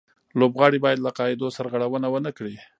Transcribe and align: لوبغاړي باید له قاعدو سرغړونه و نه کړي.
لوبغاړي 0.39 0.79
باید 0.85 0.99
له 1.05 1.11
قاعدو 1.17 1.53
سرغړونه 1.57 2.07
و 2.09 2.15
نه 2.25 2.31
کړي. 2.37 2.55